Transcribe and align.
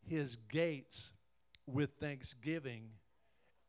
his 0.06 0.38
gates 0.52 1.14
with 1.66 1.92
thanksgiving 2.00 2.90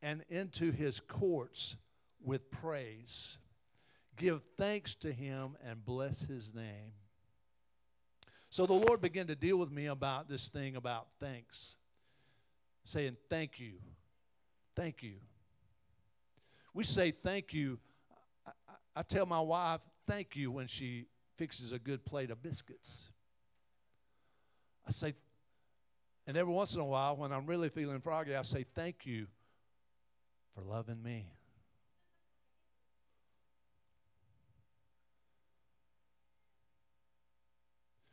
and 0.02 0.25
into 0.28 0.72
his 0.72 1.00
courts 1.00 1.77
with 2.22 2.50
praise. 2.50 3.38
Give 4.16 4.42
thanks 4.56 4.95
to 4.97 5.12
him 5.12 5.56
and 5.64 5.84
bless 5.84 6.20
his 6.20 6.55
name. 6.55 6.92
So 8.50 8.66
the 8.66 8.72
Lord 8.72 9.00
began 9.00 9.28
to 9.28 9.36
deal 9.36 9.59
with 9.59 9.70
me 9.70 9.86
about 9.86 10.28
this 10.28 10.48
thing 10.48 10.74
about 10.74 11.06
thanks, 11.20 11.77
saying, 12.83 13.16
Thank 13.28 13.61
you. 13.61 13.75
Thank 14.75 15.05
you. 15.05 15.14
We 16.75 16.83
say 16.84 17.12
thank 17.12 17.55
you. 17.55 17.78
I, 18.47 18.50
I, 18.97 19.02
tell 19.02 19.25
my 19.25 19.41
wife, 19.41 19.80
Thank 20.06 20.34
you 20.34 20.50
when 20.50 20.66
she 20.66 21.06
fixes 21.36 21.70
a 21.70 21.78
good 21.78 22.05
plate 22.05 22.30
of 22.30 22.42
biscuits. 22.42 23.12
I 24.86 24.91
say, 24.91 25.14
and 26.27 26.36
every 26.36 26.53
once 26.53 26.75
in 26.75 26.80
a 26.80 26.84
while, 26.84 27.16
when 27.16 27.32
I'm 27.32 27.47
really 27.47 27.69
feeling 27.69 28.00
froggy, 28.00 28.34
I 28.34 28.42
say, 28.42 28.64
Thank 28.75 29.06
you 29.06 29.28
for 30.56 30.62
loving 30.62 31.00
me. 31.00 31.28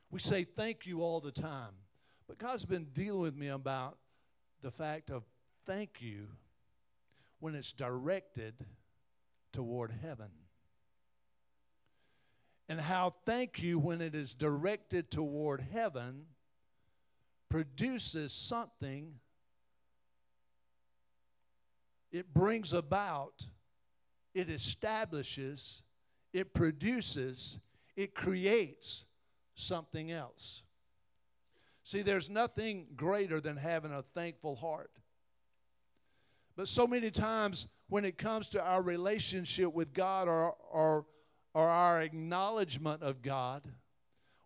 We 0.09 0.19
say 0.19 0.43
thank 0.43 0.85
you 0.85 1.01
all 1.01 1.19
the 1.19 1.31
time. 1.31 1.73
But 2.27 2.37
God's 2.37 2.65
been 2.65 2.85
dealing 2.93 3.21
with 3.21 3.35
me 3.35 3.47
about 3.47 3.97
the 4.61 4.71
fact 4.71 5.09
of 5.09 5.23
thank 5.65 6.01
you 6.01 6.27
when 7.39 7.55
it's 7.55 7.71
directed 7.71 8.65
toward 9.53 9.91
heaven. 10.01 10.29
And 12.69 12.79
how 12.79 13.15
thank 13.25 13.61
you 13.61 13.79
when 13.79 14.01
it 14.01 14.13
is 14.13 14.33
directed 14.33 15.09
toward 15.09 15.61
heaven 15.71 16.25
produces 17.49 18.33
something, 18.33 19.13
it 22.11 22.33
brings 22.33 22.73
about, 22.73 23.45
it 24.33 24.49
establishes, 24.49 25.83
it 26.33 26.53
produces, 26.53 27.61
it 27.95 28.13
creates 28.13 29.05
something 29.57 30.11
else. 30.11 30.63
See, 31.83 32.01
there's 32.01 32.29
nothing 32.29 32.87
greater 32.95 33.39
than 33.39 33.57
having 33.57 33.91
a 33.91 34.01
thankful 34.01 34.55
heart. 34.55 34.91
But 36.55 36.67
so 36.67 36.87
many 36.87 37.11
times 37.11 37.67
when 37.89 38.03
it 38.05 38.17
comes 38.17 38.49
to 38.49 38.61
our 38.61 38.81
relationship 38.81 39.73
with 39.73 39.93
God 39.93 40.27
or, 40.27 40.55
or, 40.71 41.05
or 41.53 41.67
our 41.67 42.01
acknowledgement 42.01 43.03
of 43.03 43.21
God, 43.21 43.63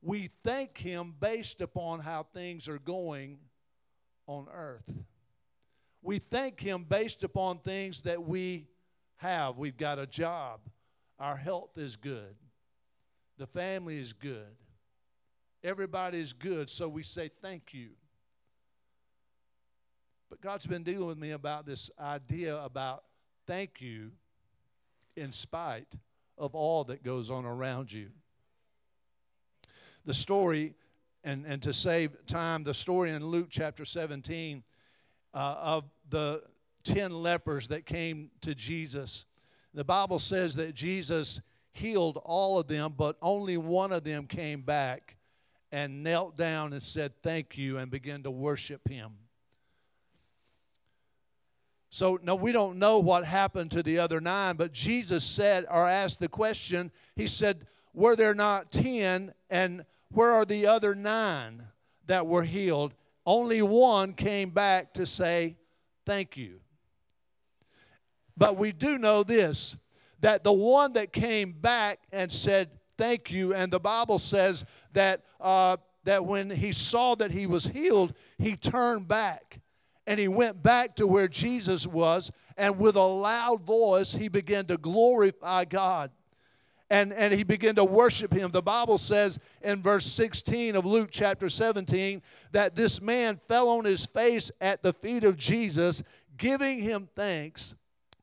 we 0.02 0.30
thank 0.44 0.78
Him 0.78 1.16
based 1.20 1.62
upon 1.62 2.00
how 2.00 2.24
things 2.34 2.68
are 2.68 2.80
going 2.80 3.40
on 4.28 4.48
earth. 4.54 4.92
We 6.02 6.20
thank 6.20 6.60
Him 6.60 6.86
based 6.88 7.24
upon 7.24 7.60
things 7.60 8.02
that 8.02 8.22
we 8.22 8.68
have. 9.18 9.58
We've 9.58 9.78
got 9.78 10.00
a 10.00 10.08
job, 10.08 10.60
our 11.20 11.36
health 11.36 11.78
is 11.78 11.96
good, 11.96 12.36
the 13.38 13.48
family 13.48 14.00
is 14.00 14.14
good, 14.14 14.56
Everybody's 15.64 16.34
good, 16.34 16.70
so 16.70 16.90
we 16.90 17.04
say 17.04 17.30
thank 17.42 17.74
you. 17.74 17.90
But 20.30 20.42
God's 20.42 20.66
been 20.66 20.84
dealing 20.84 21.08
with 21.08 21.18
me 21.18 21.32
about 21.32 21.66
this 21.66 21.92
idea 22.00 22.58
about 22.64 23.04
thank 23.46 23.82
you 23.82 24.12
in 25.16 25.32
spite 25.32 25.94
of 26.38 26.56
all 26.56 26.84
that 26.86 27.04
goes 27.04 27.30
on 27.30 27.46
around 27.46 27.92
you. 27.92 28.08
The 30.06 30.14
story, 30.14 30.74
and, 31.24 31.46
and 31.46 31.62
to 31.62 31.74
save 31.74 32.26
time, 32.26 32.64
the 32.64 32.74
story 32.74 33.12
in 33.12 33.24
Luke 33.24 33.48
chapter 33.52 33.86
17 33.86 34.64
uh, 35.34 35.38
of 35.38 35.84
the 36.10 36.42
10 36.86 37.12
lepers 37.12 37.68
that 37.68 37.86
came 37.86 38.32
to 38.42 38.56
Jesus. 38.56 39.28
The 39.76 39.84
Bible 39.84 40.18
says 40.18 40.56
that 40.56 40.74
Jesus 40.74 41.40
healed 41.72 42.20
all 42.24 42.58
of 42.58 42.68
them, 42.68 42.96
but 42.98 43.18
only 43.22 43.58
one 43.58 43.92
of 43.92 44.04
them 44.04 44.26
came 44.26 44.62
back 44.62 45.18
and 45.72 46.04
knelt 46.04 46.38
down 46.38 46.74
and 46.74 46.84
said, 46.84 47.14
Thank 47.22 47.58
you, 47.58 47.78
and 47.78 47.90
began 47.90 48.24
to 48.24 48.32
worship 48.32 48.88
him. 48.88 49.12
So, 51.90 52.20
no, 52.24 52.36
we 52.36 52.52
don't 52.52 52.80
know 52.80 53.00
what 53.00 53.26
happened 53.26 53.72
to 53.72 53.84
the 53.84 54.00
other 54.00 54.22
nine, 54.22 54.56
but 54.56 54.72
Jesus 54.72 55.26
said 55.26 55.66
or 55.70 55.88
asked 55.88 56.20
the 56.20 56.30
question, 56.30 56.92
He 57.16 57.28
said, 57.28 57.68
Were 57.94 58.16
there 58.16 58.34
not 58.34 58.72
ten? 58.72 59.34
And 59.50 59.86
where 60.10 60.32
are 60.32 60.46
the 60.46 60.68
other 60.68 60.96
nine 60.96 61.64
that 62.08 62.28
were 62.28 62.44
healed? 62.44 62.94
Only 63.26 63.62
one 63.62 64.14
came 64.14 64.50
back 64.52 64.94
to 64.94 65.06
say, 65.06 65.58
Thank 66.06 66.38
you. 66.38 66.60
But 68.38 68.58
we 68.58 68.72
do 68.72 68.98
know 68.98 69.24
this 69.24 69.78
that 70.22 70.44
the 70.44 70.54
one 70.54 70.94
that 70.94 71.12
came 71.12 71.52
back 71.52 72.00
and 72.14 72.32
said, 72.32 72.70
Thank 73.02 73.32
you, 73.32 73.56
and 73.56 73.74
the 73.74 73.80
Bible 73.80 74.20
says 74.20 74.64
that, 74.94 75.24
uh, 75.40 75.78
that 76.04 76.24
when 76.24 76.52
he 76.52 76.72
saw 76.72 77.16
that 77.16 77.32
he 77.32 77.48
was 77.48 77.66
healed, 77.66 78.14
he 78.38 78.56
turned 78.56 79.08
back 79.08 79.60
and 80.06 80.20
he 80.20 80.28
went 80.28 80.62
back 80.62 80.96
to 80.98 81.08
where 81.08 81.28
Jesus 81.28 81.88
was, 81.88 82.32
and 82.58 82.78
with 82.78 82.98
a 82.98 83.02
loud 83.02 83.66
voice, 83.66 84.14
he 84.14 84.28
began 84.28 84.68
to 84.68 84.78
glorify 84.78 85.66
God. 85.66 86.12
And, 86.92 87.12
and 87.12 87.34
he 87.34 87.42
began 87.42 87.74
to 87.74 87.84
worship 87.84 88.32
him. 88.32 88.52
The 88.52 88.62
Bible 88.62 89.00
says 89.00 89.40
in 89.64 89.82
verse 89.82 90.06
16 90.06 90.76
of 90.76 90.86
Luke 90.86 91.10
chapter 91.12 91.50
17 91.50 92.22
that 92.52 92.76
this 92.76 93.02
man 93.02 93.36
fell 93.36 93.70
on 93.70 93.84
his 93.84 94.06
face 94.06 94.52
at 94.62 94.84
the 94.84 94.94
feet 94.94 95.24
of 95.24 95.38
Jesus, 95.38 96.04
giving 96.38 96.78
him 96.78 97.10
thanks 97.16 97.74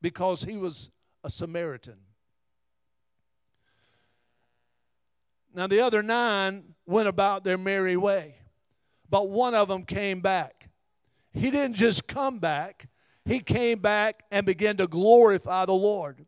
because 0.03 0.45
he 0.45 0.57
was 0.57 0.91
a 1.25 1.31
Samaritan. 1.31 1.97
Now, 5.59 5.67
the 5.67 5.81
other 5.81 6.05
nine 6.05 6.63
went 6.87 7.09
about 7.09 7.43
their 7.43 7.59
merry 7.59 7.97
way, 7.97 8.37
but 9.11 9.29
one 9.29 9.57
of 9.57 9.67
them 9.67 9.83
came 9.83 10.21
back. 10.21 10.71
He 11.33 11.51
didn't 11.51 11.75
just 11.75 12.07
come 12.07 12.39
back, 12.39 12.87
he 13.25 13.41
came 13.41 13.81
back 13.81 14.23
and 14.31 14.47
began 14.47 14.77
to 14.77 14.87
glorify 14.87 15.65
the 15.65 15.73
Lord. 15.73 16.25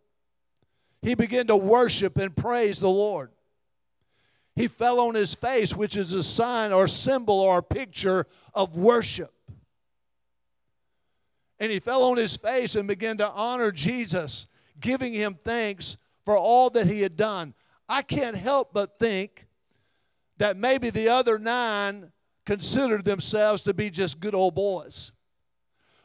He 1.01 1.15
began 1.15 1.47
to 1.47 1.55
worship 1.55 2.19
and 2.19 2.37
praise 2.37 2.81
the 2.81 2.89
Lord. 2.91 3.31
He 4.57 4.67
fell 4.67 4.99
on 4.99 5.15
his 5.15 5.33
face, 5.33 5.77
which 5.77 5.97
is 5.97 6.13
a 6.13 6.25
sign 6.25 6.73
or 6.73 6.89
symbol 6.89 7.39
or 7.39 7.63
picture 7.63 8.27
of 8.53 8.77
worship. 8.77 9.33
And 11.61 11.71
he 11.71 11.79
fell 11.79 12.03
on 12.03 12.17
his 12.17 12.37
face 12.37 12.75
and 12.75 12.89
began 12.89 13.19
to 13.19 13.31
honor 13.31 13.71
Jesus, 13.71 14.49
giving 14.81 15.13
him 15.13 15.37
thanks 15.41 15.99
for 16.25 16.37
all 16.37 16.69
that 16.71 16.89
he 16.89 17.01
had 17.01 17.17
done. 17.17 17.55
I 17.91 18.03
can't 18.03 18.37
help 18.37 18.73
but 18.73 19.01
think 19.01 19.49
that 20.39 20.57
maybe 20.57 20.91
the 20.91 21.09
other 21.09 21.41
nine 21.41 22.13
considered 22.47 23.05
themselves 23.05 23.63
to 23.63 23.75
be 23.75 23.91
just 23.91 24.21
good 24.21 24.35
old 24.35 24.55
boys. 24.55 25.11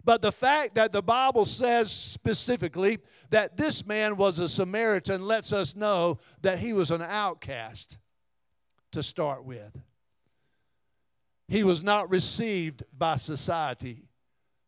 But 0.04 0.24
the 0.24 0.32
fact 0.32 0.76
that 0.76 0.92
the 0.92 1.04
Bible 1.04 1.46
says 1.46 1.92
specifically 1.92 2.98
that 3.30 3.56
this 3.56 3.86
man 3.86 4.18
was 4.18 4.40
a 4.40 4.50
Samaritan 4.50 5.28
lets 5.28 5.54
us 5.54 5.76
know 5.76 6.18
that 6.42 6.58
he 6.58 6.74
was 6.74 6.90
an 6.90 7.04
outcast 7.04 8.00
to 8.92 9.04
start 9.04 9.46
with. 9.46 9.80
He 11.48 11.64
was 11.64 11.84
not 11.84 12.10
received 12.10 12.84
by 12.98 13.18
society 13.18 14.08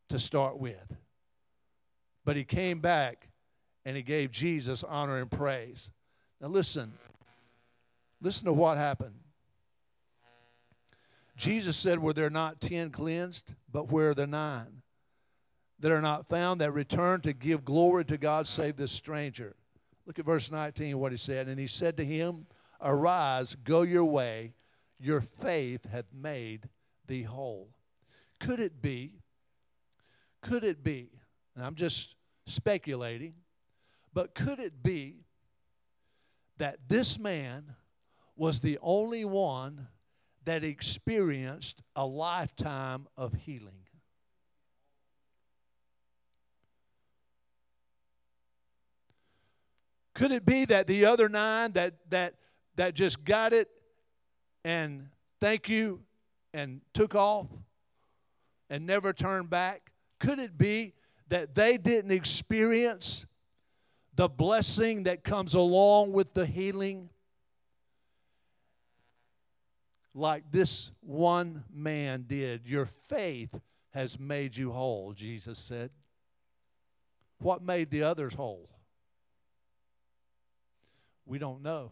to 0.10 0.20
start 0.20 0.60
with. 0.60 0.96
But 2.26 2.36
he 2.36 2.44
came 2.44 2.80
back 2.80 3.30
and 3.86 3.98
he 3.98 4.04
gave 4.04 4.32
Jesus 4.32 4.84
honor 4.84 5.18
and 5.18 5.32
praise. 5.32 5.92
Now, 6.42 6.50
listen, 6.50 6.94
listen 8.22 8.46
to 8.46 8.54
what 8.54 8.78
happened. 8.78 9.16
Jesus 11.36 11.78
said, 11.78 12.00
Were 12.00 12.14
there 12.14 12.30
not 12.30 12.60
ten 12.60 12.90
cleansed? 12.90 13.56
But 13.72 13.92
where 13.92 14.10
are 14.10 14.16
the 14.16 14.28
nine? 14.28 14.82
That 15.80 15.92
are 15.92 16.02
not 16.02 16.28
found 16.28 16.62
that 16.62 16.72
return 16.72 17.22
to 17.22 17.34
give 17.34 17.64
glory 17.64 18.04
to 18.06 18.18
God 18.18 18.48
save 18.48 18.76
this 18.76 18.92
stranger. 18.92 19.56
Look 20.08 20.18
at 20.18 20.26
verse 20.26 20.52
19, 20.52 20.98
what 20.98 21.12
he 21.12 21.18
said. 21.18 21.48
And 21.48 21.60
he 21.60 21.68
said 21.68 21.98
to 21.98 22.06
him, 22.06 22.48
Arise, 22.82 23.56
go 23.64 23.84
your 23.84 24.06
way, 24.06 24.54
your 25.00 25.22
faith 25.22 25.86
hath 25.92 26.06
made 26.14 26.68
thee 27.06 27.24
whole. 27.24 27.70
Could 28.40 28.60
it 28.60 28.82
be, 28.82 29.14
could 30.42 30.64
it 30.64 30.84
be, 30.84 31.10
and 31.56 31.66
I'm 31.66 31.76
just 31.76 32.16
speculating, 32.46 33.34
but 34.14 34.34
could 34.34 34.60
it 34.60 34.82
be 34.82 35.26
that 36.58 36.78
this 36.88 37.20
man 37.20 37.76
was 38.38 38.60
the 38.60 38.78
only 38.82 39.26
one 39.26 39.88
that 40.46 40.64
experienced 40.64 41.82
a 41.96 42.06
lifetime 42.06 43.08
of 43.18 43.34
healing. 43.34 43.84
Could 50.14 50.32
it 50.32 50.46
be 50.46 50.66
that 50.66 50.88
the 50.88 51.06
other 51.06 51.30
nine 51.30 51.74
that 51.74 51.94
that 52.10 52.36
that 52.76 52.96
just 52.96 53.24
got 53.24 53.54
it 53.54 53.70
and 54.66 55.10
thank 55.40 55.70
you 55.70 56.02
and 56.54 56.82
took 56.94 57.14
off 57.14 57.48
and 58.70 58.86
never 58.86 59.14
turned 59.14 59.50
back? 59.50 59.92
Could 60.20 60.40
it 60.40 60.58
be 60.58 60.94
that 61.30 61.54
they 61.54 61.78
didn't 61.78 62.12
experience 62.12 63.26
the 64.16 64.28
blessing 64.28 65.04
that 65.04 65.24
comes 65.24 65.54
along 65.54 66.14
with 66.14 66.34
the 66.34 66.46
healing? 66.46 67.10
Like 70.18 70.52
this 70.52 70.92
one 71.02 71.64
man 71.72 72.26
did. 72.28 72.68
Your 72.68 72.86
faith 72.86 73.54
has 73.92 74.20
made 74.20 74.58
you 74.58 74.72
whole, 74.72 75.14
Jesus 75.14 75.60
said. 75.60 75.92
What 77.40 77.62
made 77.62 77.92
the 77.92 78.04
others 78.04 78.34
whole? 78.34 78.68
We 81.26 81.38
don't 81.38 81.62
know. 81.62 81.92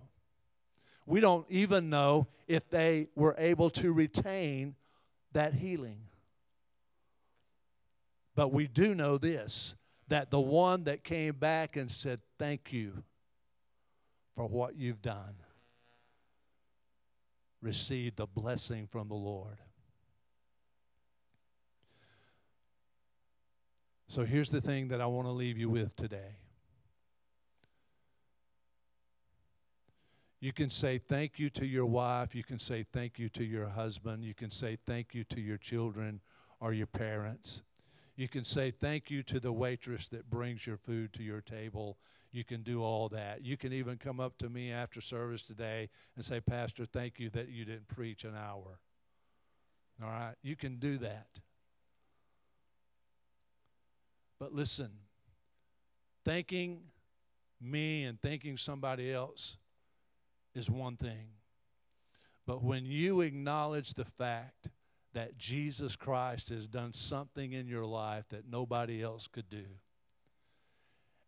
We 1.06 1.19
don't 1.19 1.45
even 1.50 1.92
know 1.92 2.27
if 2.48 2.68
they 2.69 3.10
were 3.16 3.36
able 3.38 3.69
to 3.72 3.94
retain 3.94 4.75
that 5.33 5.54
healing. 5.54 6.00
But 8.36 8.51
we 8.51 8.68
do 8.68 8.95
know 8.95 9.18
this 9.18 9.75
that 10.07 10.31
the 10.31 10.39
one 10.39 10.83
that 10.86 11.04
came 11.04 11.36
back 11.36 11.77
and 11.77 11.89
said, 11.89 12.19
Thank 12.39 12.74
you 12.74 13.04
for 14.36 14.48
what 14.48 14.75
you've 14.75 15.01
done 15.01 15.36
received 17.62 18.18
the 18.18 18.28
blessing 18.28 18.88
from 18.88 19.07
the 19.07 19.16
Lord. 19.16 19.57
So 24.07 24.24
here's 24.24 24.50
the 24.50 24.62
thing 24.62 24.90
that 24.90 25.02
I 25.02 25.07
want 25.07 25.28
to 25.28 25.31
leave 25.31 25.57
you 25.57 25.69
with 25.69 25.96
today. 25.96 26.38
You 30.40 30.54
can 30.54 30.69
say 30.69 31.00
thank 31.00 31.40
you 31.40 31.50
to 31.50 31.66
your 31.66 31.88
wife. 31.88 32.36
You 32.36 32.44
can 32.44 32.60
say 32.60 32.86
thank 32.94 33.18
you 33.18 33.30
to 33.30 33.44
your 33.44 33.68
husband. 33.68 34.24
You 34.24 34.36
can 34.36 34.51
say 34.51 34.78
thank 34.86 35.16
you 35.16 35.24
to 35.25 35.42
your 35.42 35.58
children 35.58 36.22
or 36.60 36.72
your 36.72 36.88
parents. 36.88 37.63
You 38.16 38.28
can 38.28 38.46
say 38.46 38.72
thank 38.72 39.10
you 39.10 39.24
to 39.24 39.40
the 39.40 39.51
waitress 39.51 40.08
that 40.10 40.30
brings 40.30 40.68
your 40.68 40.78
food 40.78 41.13
to 41.13 41.24
your 41.24 41.42
table 41.42 41.98
you 42.36 42.44
can 42.44 42.62
do 42.64 42.84
all 42.84 43.08
that. 43.10 43.44
You 43.46 43.58
can 43.58 43.72
even 43.74 43.98
come 43.98 44.20
up 44.20 44.38
to 44.40 44.50
me 44.50 44.72
after 44.72 45.00
service 45.02 45.42
today 45.42 45.90
and 46.16 46.26
say, 46.26 46.42
Pastor, 46.42 46.86
thank 46.86 47.20
you 47.20 47.30
that 47.30 47.50
you 47.50 47.66
didn't 47.66 47.88
preach 47.88 48.26
an 48.26 48.36
hour. 48.36 48.80
All 50.04 50.10
right? 50.10 50.36
You 50.44 50.56
can 50.56 50.78
do 50.78 50.98
that. 50.98 51.28
But 54.40 54.54
listen, 54.54 54.90
thanking 56.26 56.82
me 57.62 58.04
and 58.04 58.20
thanking 58.22 58.58
somebody 58.58 59.14
else 59.14 59.58
is 60.54 60.70
one 60.70 60.98
thing. 60.98 61.30
But 62.46 62.64
when 62.64 62.86
you 62.86 63.22
acknowledge 63.22 63.94
the 63.94 64.06
fact 64.06 64.70
that 65.14 65.38
Jesus 65.38 65.96
Christ 65.96 66.50
has 66.50 66.68
done 66.68 66.92
something 66.92 67.54
in 67.54 67.68
your 67.68 67.86
life 67.86 68.26
that 68.30 68.50
nobody 68.50 69.02
else 69.02 69.28
could 69.28 69.50
do, 69.50 69.64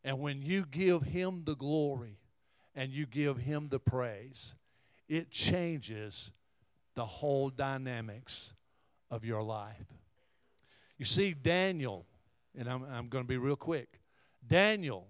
and 0.04 0.20
when 0.20 0.42
you 0.42 0.66
give 0.70 1.04
Him 1.04 1.44
the 1.46 1.56
glory 1.56 2.18
and 2.76 2.92
you 2.92 3.06
give 3.06 3.38
Him 3.38 3.70
the 3.70 3.80
praise, 3.80 4.56
it 5.08 5.32
changes 5.32 6.32
the 6.96 7.06
whole 7.06 7.50
dynamics 7.50 8.54
of 9.12 9.24
your 9.24 9.44
life. 9.44 9.86
You 10.98 11.06
see, 11.06 11.34
Daniel, 11.34 12.06
and 12.58 12.68
I'm, 12.68 12.84
I'm 12.92 13.08
going 13.08 13.24
to 13.24 13.28
be 13.28 13.38
real 13.38 13.56
quick. 13.56 14.00
Daniel, 14.48 15.08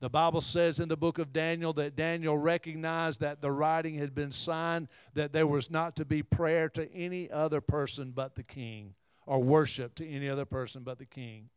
the 0.00 0.10
Bible 0.10 0.40
says 0.40 0.80
in 0.80 0.88
the 0.88 0.96
book 0.96 1.18
of 1.18 1.32
Daniel 1.32 1.72
that 1.74 1.94
Daniel 1.94 2.36
recognized 2.36 3.20
that 3.20 3.40
the 3.40 3.52
writing 3.52 3.94
had 3.94 4.14
been 4.14 4.32
signed, 4.32 4.88
that 5.14 5.32
there 5.32 5.46
was 5.46 5.70
not 5.70 5.94
to 5.96 6.04
be 6.04 6.22
prayer 6.24 6.68
to 6.70 6.92
any 6.92 7.30
other 7.30 7.60
person 7.60 8.10
but 8.10 8.34
the 8.34 8.42
king, 8.42 8.94
or 9.26 9.40
worship 9.40 9.94
to 9.94 10.08
any 10.08 10.28
other 10.28 10.44
person 10.44 10.82
but 10.82 10.98
the 10.98 11.06
king. 11.06 11.48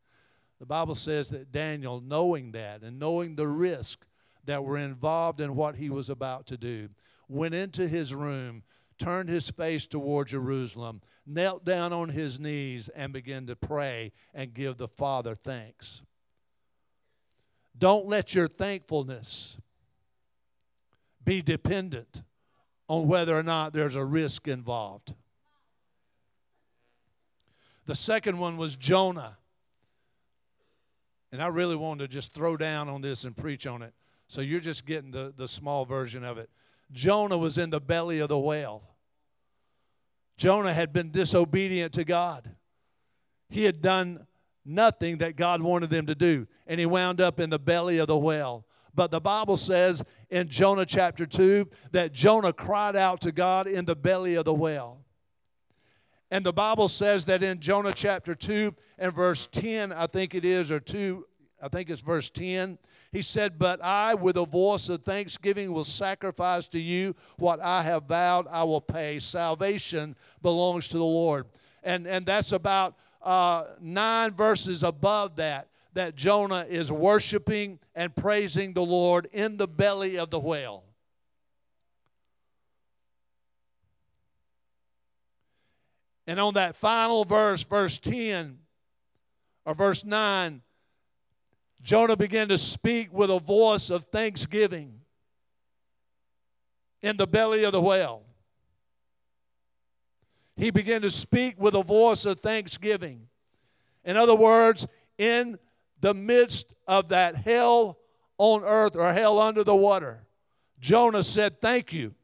The 0.59 0.65
Bible 0.65 0.95
says 0.95 1.29
that 1.29 1.51
Daniel, 1.51 2.01
knowing 2.01 2.51
that 2.51 2.81
and 2.81 2.97
knowing 2.97 3.35
the 3.35 3.47
risk 3.47 4.05
that 4.45 4.63
were 4.63 4.77
involved 4.77 5.41
in 5.41 5.55
what 5.55 5.75
he 5.75 5.89
was 5.89 6.09
about 6.09 6.47
to 6.47 6.57
do, 6.57 6.87
went 7.27 7.55
into 7.55 7.87
his 7.87 8.13
room, 8.13 8.63
turned 8.97 9.27
his 9.27 9.49
face 9.49 9.85
toward 9.85 10.27
Jerusalem, 10.27 11.01
knelt 11.25 11.65
down 11.65 11.91
on 11.91 12.09
his 12.09 12.39
knees, 12.39 12.89
and 12.89 13.11
began 13.11 13.47
to 13.47 13.55
pray 13.55 14.13
and 14.33 14.53
give 14.53 14.77
the 14.77 14.87
Father 14.87 15.35
thanks. 15.35 16.03
Don't 17.77 18.05
let 18.05 18.33
your 18.33 18.47
thankfulness 18.47 19.57
be 21.25 21.41
dependent 21.41 22.23
on 22.87 23.07
whether 23.07 23.37
or 23.37 23.43
not 23.43 23.73
there's 23.73 23.95
a 23.95 24.05
risk 24.05 24.47
involved. 24.47 25.13
The 27.85 27.95
second 27.95 28.37
one 28.37 28.57
was 28.57 28.75
Jonah. 28.75 29.37
And 31.35 31.43
I 31.43 31.47
really 31.47 31.75
wanted 31.75 31.99
to 31.99 32.07
just 32.07 32.33
throw 32.33 32.55
down 32.55 32.87
on 32.87 33.01
this 33.01 33.25
and 33.25 33.35
preach 33.35 33.67
on 33.67 33.81
it. 33.81 33.93
So 34.29 34.39
you're 34.39 34.61
just 34.61 34.85
getting 34.85 35.11
the, 35.11 35.33
the 35.35 35.49
small 35.49 35.83
version 35.83 36.23
of 36.23 36.37
it. 36.37 36.49
Jonah 36.93 37.37
was 37.37 37.57
in 37.57 37.69
the 37.69 37.81
belly 37.81 38.19
of 38.19 38.29
the 38.29 38.39
whale. 38.39 38.83
Jonah 40.37 40.73
had 40.73 40.93
been 40.93 41.11
disobedient 41.11 41.91
to 41.95 42.05
God. 42.05 42.49
He 43.49 43.65
had 43.65 43.81
done 43.81 44.25
nothing 44.63 45.17
that 45.17 45.35
God 45.35 45.61
wanted 45.61 45.89
them 45.89 46.05
to 46.05 46.15
do, 46.15 46.47
and 46.67 46.79
he 46.79 46.85
wound 46.85 47.19
up 47.19 47.41
in 47.41 47.49
the 47.49 47.59
belly 47.59 47.97
of 47.97 48.07
the 48.07 48.17
whale. 48.17 48.65
But 48.93 49.11
the 49.11 49.19
Bible 49.19 49.57
says 49.57 50.05
in 50.29 50.47
Jonah 50.47 50.85
chapter 50.85 51.25
2 51.25 51.69
that 51.91 52.13
Jonah 52.13 52.53
cried 52.53 52.95
out 52.95 53.19
to 53.21 53.33
God 53.33 53.67
in 53.67 53.83
the 53.83 53.95
belly 53.97 54.35
of 54.35 54.45
the 54.45 54.53
whale. 54.53 55.04
And 56.31 56.45
the 56.45 56.53
Bible 56.53 56.87
says 56.87 57.25
that 57.25 57.43
in 57.43 57.59
Jonah 57.59 57.93
chapter 57.93 58.33
2 58.33 58.73
and 58.97 59.13
verse 59.13 59.47
10, 59.51 59.91
I 59.91 60.07
think 60.07 60.33
it 60.33 60.43
is, 60.43 60.71
or 60.71 60.79
2, 60.79 61.25
I 61.61 61.67
think 61.67 61.89
it's 61.89 62.01
verse 62.01 62.29
10, 62.29 62.77
he 63.11 63.21
said, 63.21 63.57
But 63.57 63.81
I, 63.83 64.13
with 64.13 64.37
a 64.37 64.45
voice 64.45 64.89
of 64.89 65.03
thanksgiving, 65.03 65.71
will 65.71 65.83
sacrifice 65.83 66.67
to 66.69 66.79
you 66.79 67.15
what 67.37 67.61
I 67.61 67.83
have 67.83 68.03
vowed 68.03 68.47
I 68.49 68.63
will 68.63 68.81
pay. 68.81 69.19
Salvation 69.19 70.15
belongs 70.41 70.87
to 70.89 70.97
the 70.97 71.05
Lord. 71.05 71.45
And, 71.83 72.07
and 72.07 72.25
that's 72.25 72.51
about 72.51 72.95
uh, 73.21 73.65
nine 73.79 74.31
verses 74.31 74.83
above 74.83 75.35
that, 75.35 75.69
that 75.93 76.15
Jonah 76.15 76.65
is 76.67 76.91
worshiping 76.91 77.79
and 77.95 78.15
praising 78.15 78.73
the 78.73 78.83
Lord 78.83 79.29
in 79.31 79.57
the 79.57 79.67
belly 79.67 80.17
of 80.17 80.29
the 80.29 80.39
whale. 80.39 80.84
And 86.27 86.39
on 86.39 86.55
that 86.55 86.75
final 86.75 87.23
verse, 87.23 87.63
verse 87.63 87.97
10 87.99 88.57
or 89.65 89.73
verse 89.75 90.03
9, 90.03 90.61
Jonah 91.83 92.15
began 92.15 92.47
to 92.47 92.57
speak 92.57 93.13
with 93.13 93.29
a 93.29 93.39
voice 93.39 93.91
of 93.91 94.05
thanksgiving 94.05 94.99
in 97.03 97.15
the 97.17 97.27
belly 97.27 97.63
of 97.63 97.71
the 97.71 97.81
whale. 97.81 98.23
He 100.57 100.71
began 100.71 101.01
to 101.01 101.11
speak 101.11 101.61
with 101.61 101.75
a 101.75 101.83
voice 101.83 102.25
of 102.25 102.39
thanksgiving. 102.39 103.27
In 104.03 104.17
other 104.17 104.35
words, 104.35 104.87
in 105.17 105.59
the 106.01 106.13
midst 106.13 106.73
of 106.87 107.09
that 107.09 107.35
hell 107.35 107.99
on 108.37 108.63
earth 108.63 108.95
or 108.95 109.11
hell 109.13 109.39
under 109.39 109.63
the 109.63 109.75
water, 109.75 110.25
Jonah 110.79 111.23
said, 111.23 111.61
Thank 111.61 111.93
you. 111.93 112.15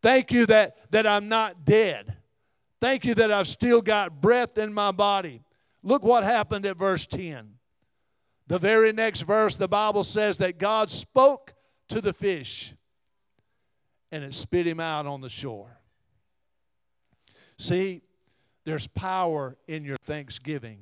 Thank 0.00 0.32
you 0.32 0.46
that, 0.46 0.90
that 0.92 1.06
I'm 1.06 1.28
not 1.28 1.64
dead. 1.64 2.16
Thank 2.80 3.04
you 3.04 3.14
that 3.14 3.32
I've 3.32 3.46
still 3.46 3.80
got 3.80 4.20
breath 4.20 4.58
in 4.58 4.72
my 4.72 4.92
body. 4.92 5.42
Look 5.82 6.02
what 6.04 6.24
happened 6.24 6.66
at 6.66 6.76
verse 6.76 7.06
10. 7.06 7.54
The 8.48 8.58
very 8.58 8.92
next 8.92 9.22
verse, 9.22 9.56
the 9.56 9.68
Bible 9.68 10.04
says 10.04 10.36
that 10.38 10.58
God 10.58 10.90
spoke 10.90 11.54
to 11.88 12.00
the 12.00 12.12
fish 12.12 12.74
and 14.12 14.22
it 14.22 14.34
spit 14.34 14.66
him 14.66 14.80
out 14.80 15.06
on 15.06 15.20
the 15.20 15.28
shore. 15.28 15.78
See, 17.58 18.02
there's 18.64 18.86
power 18.86 19.56
in 19.66 19.84
your 19.84 19.96
thanksgiving. 20.04 20.78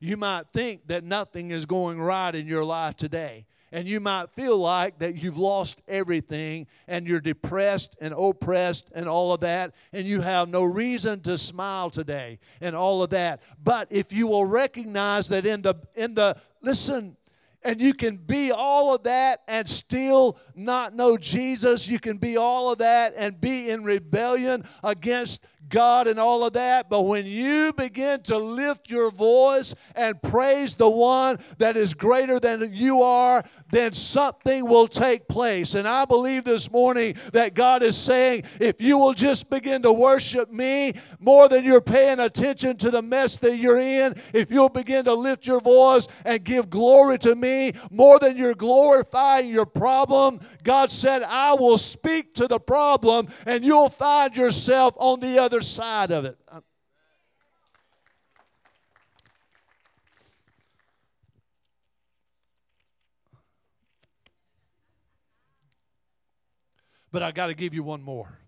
You 0.00 0.16
might 0.16 0.48
think 0.48 0.86
that 0.86 1.04
nothing 1.04 1.50
is 1.50 1.66
going 1.66 2.00
right 2.00 2.34
in 2.34 2.46
your 2.46 2.64
life 2.64 2.96
today 2.96 3.46
and 3.72 3.88
you 3.88 4.00
might 4.00 4.30
feel 4.30 4.58
like 4.58 4.98
that 4.98 5.22
you've 5.22 5.38
lost 5.38 5.82
everything 5.88 6.66
and 6.88 7.06
you're 7.06 7.20
depressed 7.20 7.96
and 8.00 8.14
oppressed 8.16 8.90
and 8.94 9.08
all 9.08 9.32
of 9.32 9.40
that 9.40 9.74
and 9.92 10.06
you 10.06 10.20
have 10.20 10.48
no 10.48 10.64
reason 10.64 11.20
to 11.20 11.38
smile 11.38 11.90
today 11.90 12.38
and 12.60 12.74
all 12.74 13.02
of 13.02 13.10
that. 13.10 13.42
But 13.62 13.88
if 13.90 14.12
you 14.12 14.26
will 14.26 14.44
recognize 14.44 15.28
that 15.28 15.46
in 15.46 15.62
the 15.62 15.74
in 15.94 16.14
the 16.14 16.36
listen 16.62 17.16
and 17.62 17.80
you 17.80 17.92
can 17.92 18.16
be 18.16 18.52
all 18.52 18.94
of 18.94 19.02
that 19.04 19.42
and 19.46 19.68
still 19.68 20.38
not 20.54 20.94
know 20.94 21.16
Jesus. 21.16 21.86
You 21.86 21.98
can 21.98 22.16
be 22.16 22.36
all 22.36 22.72
of 22.72 22.78
that 22.78 23.14
and 23.16 23.40
be 23.40 23.70
in 23.70 23.84
rebellion 23.84 24.64
against 24.82 25.44
God 25.68 26.08
and 26.08 26.18
all 26.18 26.44
of 26.44 26.54
that. 26.54 26.90
But 26.90 27.02
when 27.02 27.26
you 27.26 27.72
begin 27.74 28.22
to 28.22 28.36
lift 28.36 28.90
your 28.90 29.10
voice 29.10 29.74
and 29.94 30.20
praise 30.22 30.74
the 30.74 30.88
one 30.90 31.38
that 31.58 31.76
is 31.76 31.94
greater 31.94 32.40
than 32.40 32.70
you 32.72 33.02
are, 33.02 33.44
then 33.70 33.92
something 33.92 34.66
will 34.66 34.88
take 34.88 35.28
place. 35.28 35.74
And 35.74 35.86
I 35.86 36.06
believe 36.06 36.44
this 36.44 36.70
morning 36.70 37.14
that 37.32 37.54
God 37.54 37.82
is 37.82 37.96
saying, 37.96 38.42
if 38.58 38.80
you 38.80 38.98
will 38.98 39.14
just 39.14 39.48
begin 39.48 39.82
to 39.82 39.92
worship 39.92 40.50
me 40.50 40.94
more 41.20 41.48
than 41.48 41.64
you're 41.64 41.80
paying 41.80 42.20
attention 42.20 42.76
to 42.78 42.90
the 42.90 43.02
mess 43.02 43.36
that 43.36 43.56
you're 43.58 43.78
in, 43.78 44.14
if 44.34 44.50
you'll 44.50 44.68
begin 44.68 45.04
to 45.04 45.14
lift 45.14 45.46
your 45.46 45.60
voice 45.60 46.08
and 46.24 46.42
give 46.42 46.68
glory 46.68 47.18
to 47.18 47.34
me 47.36 47.49
more 47.90 48.18
than 48.18 48.36
you're 48.36 48.54
glorifying 48.54 49.48
your 49.48 49.66
problem, 49.66 50.40
God 50.62 50.90
said, 50.90 51.22
I 51.22 51.54
will 51.54 51.78
speak 51.78 52.34
to 52.34 52.46
the 52.46 52.60
problem 52.60 53.28
and 53.46 53.64
you'll 53.64 53.90
find 53.90 54.36
yourself 54.36 54.94
on 54.96 55.20
the 55.20 55.38
other 55.38 55.60
side 55.60 56.10
of 56.10 56.24
it. 56.24 56.38
But 67.12 67.22
I 67.22 67.32
got 67.32 67.46
to 67.46 67.54
give 67.54 67.74
you 67.74 67.82
one 67.82 68.02
more. 68.02 68.38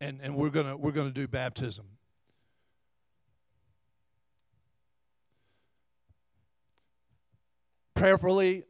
And, 0.00 0.20
and 0.22 0.34
we're 0.34 0.50
going 0.50 0.66
to 0.66 0.76
we're 0.76 0.92
going 0.92 1.08
to 1.08 1.14
do 1.14 1.28
baptism. 1.28 1.86
Prayerfully, 8.02 8.64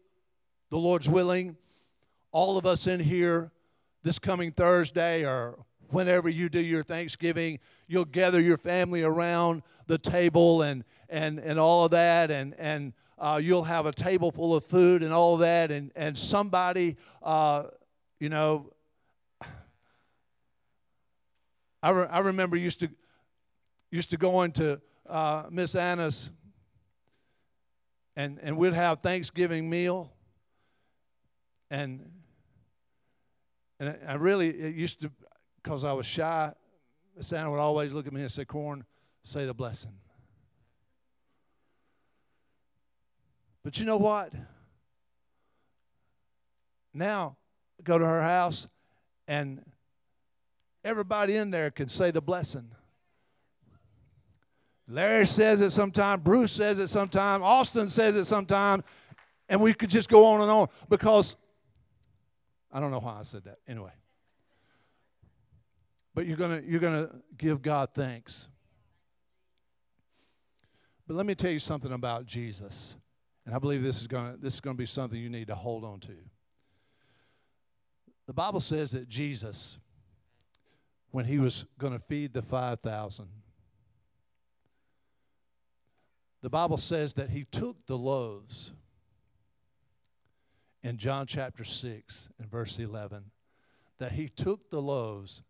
the 0.68 0.76
Lord's 0.76 1.08
willing, 1.08 1.56
all 2.32 2.58
of 2.58 2.66
us 2.66 2.86
in 2.86 3.00
here 3.00 3.50
this 4.02 4.18
coming 4.18 4.52
Thursday 4.52 5.24
or 5.24 5.64
whenever 5.88 6.28
you 6.28 6.50
do 6.50 6.60
your 6.60 6.82
Thanksgiving, 6.82 7.58
you'll 7.88 8.04
gather 8.04 8.42
your 8.42 8.58
family 8.58 9.04
around 9.04 9.62
the 9.86 9.96
table 9.96 10.60
and 10.60 10.84
and 11.08 11.38
and 11.38 11.58
all 11.58 11.86
of 11.86 11.92
that, 11.92 12.30
and 12.30 12.54
and 12.58 12.92
uh, 13.18 13.40
you'll 13.42 13.64
have 13.64 13.86
a 13.86 13.92
table 13.92 14.30
full 14.30 14.54
of 14.54 14.66
food 14.66 15.02
and 15.02 15.14
all 15.14 15.32
of 15.32 15.40
that, 15.40 15.70
and 15.70 15.92
and 15.96 16.18
somebody, 16.18 16.98
uh, 17.22 17.68
you 18.20 18.28
know. 18.28 18.70
I, 21.82 21.88
re- 21.88 22.08
I 22.10 22.18
remember 22.18 22.58
used 22.58 22.80
to 22.80 22.90
used 23.90 24.10
to 24.10 24.18
go 24.18 24.42
into 24.42 24.78
uh, 25.08 25.44
Miss 25.50 25.74
Anna's 25.74 26.32
and 28.16 28.38
and 28.42 28.56
we'd 28.56 28.74
have 28.74 29.00
Thanksgiving 29.00 29.68
meal 29.68 30.12
and 31.70 32.10
and 33.80 33.96
I 34.06 34.14
really 34.14 34.48
it 34.48 34.74
used 34.74 35.00
to 35.02 35.10
because 35.62 35.84
I 35.84 35.92
was 35.92 36.06
shy, 36.06 36.52
Santa 37.20 37.50
would 37.50 37.58
always 37.58 37.92
look 37.92 38.06
at 38.06 38.12
me 38.12 38.22
and 38.22 38.30
say, 38.30 38.44
Corn, 38.44 38.84
say 39.22 39.46
the 39.46 39.54
blessing. 39.54 39.92
But 43.62 43.78
you 43.78 43.86
know 43.86 43.96
what? 43.96 44.32
Now, 46.92 47.36
go 47.84 47.96
to 47.96 48.04
her 48.04 48.22
house 48.22 48.66
and 49.28 49.64
everybody 50.84 51.36
in 51.36 51.50
there 51.50 51.70
can 51.70 51.88
say 51.88 52.10
the 52.10 52.20
blessing. 52.20 52.72
Larry 54.92 55.26
says 55.26 55.62
it 55.62 55.70
sometime, 55.70 56.20
Bruce 56.20 56.52
says 56.52 56.78
it 56.78 56.88
sometime, 56.88 57.42
Austin 57.42 57.88
says 57.88 58.14
it 58.14 58.26
sometime, 58.26 58.84
and 59.48 59.60
we 59.60 59.72
could 59.72 59.88
just 59.88 60.08
go 60.08 60.26
on 60.26 60.42
and 60.42 60.50
on 60.50 60.68
because 60.88 61.36
I 62.70 62.78
don't 62.78 62.90
know 62.90 63.00
why 63.00 63.18
I 63.18 63.22
said 63.22 63.44
that. 63.44 63.58
Anyway. 63.66 63.92
But 66.14 66.26
you're 66.26 66.36
going 66.36 66.62
you're 66.66 66.80
going 66.80 67.06
to 67.06 67.14
give 67.38 67.62
God 67.62 67.90
thanks. 67.94 68.48
But 71.06 71.16
let 71.16 71.24
me 71.24 71.34
tell 71.34 71.50
you 71.50 71.58
something 71.58 71.92
about 71.92 72.26
Jesus. 72.26 72.96
And 73.46 73.54
I 73.54 73.58
believe 73.58 73.82
this 73.82 74.02
is 74.02 74.06
going 74.06 74.32
to 74.32 74.38
this 74.38 74.54
is 74.54 74.60
going 74.60 74.76
to 74.76 74.78
be 74.78 74.86
something 74.86 75.18
you 75.18 75.30
need 75.30 75.48
to 75.48 75.54
hold 75.54 75.84
on 75.84 76.00
to. 76.00 76.12
The 78.26 78.34
Bible 78.34 78.60
says 78.60 78.90
that 78.92 79.08
Jesus 79.08 79.78
when 81.10 81.24
he 81.24 81.38
was 81.38 81.66
going 81.78 81.92
to 81.92 81.98
feed 81.98 82.32
the 82.32 82.42
5000 82.42 83.26
the 86.42 86.50
Bible 86.50 86.76
says 86.76 87.14
that 87.14 87.30
he 87.30 87.44
took 87.44 87.86
the 87.86 87.96
loaves 87.96 88.72
in 90.82 90.98
John 90.98 91.26
chapter 91.26 91.64
6 91.64 92.28
and 92.38 92.50
verse 92.50 92.78
11 92.78 93.24
that 93.98 94.12
he 94.12 94.28
took 94.28 94.68
the 94.68 94.82
loaves 94.82 95.42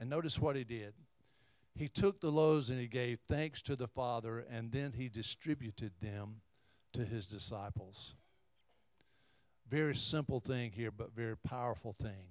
and 0.00 0.10
notice 0.10 0.38
what 0.38 0.56
he 0.56 0.64
did. 0.64 0.94
He 1.76 1.88
took 1.88 2.20
the 2.20 2.30
loaves 2.30 2.70
and 2.70 2.80
he 2.80 2.88
gave 2.88 3.20
thanks 3.20 3.62
to 3.62 3.76
the 3.76 3.86
Father, 3.86 4.44
and 4.50 4.72
then 4.72 4.92
he 4.92 5.08
distributed 5.08 5.92
them 6.00 6.40
to 6.92 7.04
his 7.04 7.26
disciples. 7.26 8.16
Very 9.68 9.94
simple 9.94 10.40
thing 10.40 10.72
here, 10.72 10.90
but 10.90 11.14
very 11.14 11.36
powerful 11.36 11.92
thing. 11.92 12.26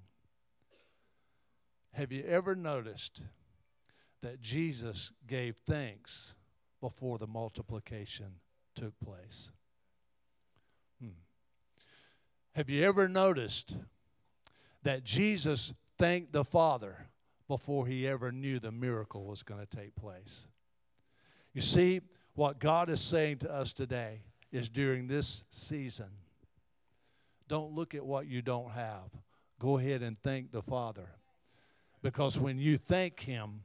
Have 1.93 2.11
you 2.11 2.25
ever 2.27 2.55
noticed 2.55 3.23
that 4.21 4.41
Jesus 4.41 5.13
gave 5.25 5.55
thanks 5.55 6.35
before 6.81 7.17
the 7.17 7.27
multiplication 7.27 8.27
took 8.75 8.97
place? 8.99 9.51
Hmm. 11.01 11.09
Have 12.53 12.69
you 12.69 12.83
ever 12.83 13.07
noticed 13.07 13.77
that 14.83 15.03
Jesus 15.03 15.73
thanked 15.97 16.31
the 16.31 16.45
Father 16.45 17.09
before 17.49 17.87
he 17.87 18.07
ever 18.07 18.31
knew 18.31 18.59
the 18.59 18.71
miracle 18.71 19.25
was 19.25 19.43
going 19.43 19.59
to 19.59 19.77
take 19.77 19.93
place. 19.95 20.47
You 21.53 21.61
see, 21.61 21.99
what 22.35 22.59
God 22.59 22.89
is 22.89 23.01
saying 23.01 23.39
to 23.39 23.51
us 23.51 23.73
today 23.73 24.21
is 24.51 24.69
during 24.69 25.07
this 25.07 25.43
season, 25.49 26.09
don't 27.47 27.73
look 27.73 27.95
at 27.95 28.05
what 28.05 28.27
you 28.27 28.41
don't 28.41 28.69
have. 28.71 29.09
Go 29.59 29.79
ahead 29.79 30.03
and 30.03 30.17
thank 30.21 30.51
the 30.51 30.61
Father. 30.61 31.09
Because 32.01 32.39
when 32.39 32.59
you 32.59 32.77
thank 32.77 33.19
Him, 33.19 33.61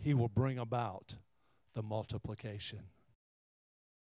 He 0.00 0.14
will 0.14 0.28
bring 0.28 0.58
about 0.58 1.16
the 1.74 1.82
multiplication. 1.82 2.80